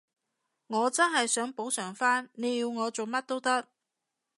[0.65, 3.67] 我真係想補償返，你要我做乜都得